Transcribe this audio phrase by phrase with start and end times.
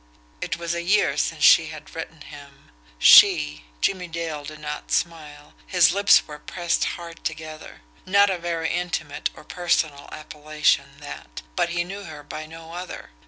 [0.41, 2.71] It was a year since she had written him.
[2.97, 3.65] SHE!
[3.81, 7.81] Jimmie Dale did not smile, his lips were pressed hard together.
[8.03, 13.11] Not a very intimate or personal appellation, that but he knew her by no other.